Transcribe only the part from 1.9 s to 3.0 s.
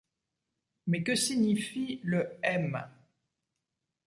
le «M»?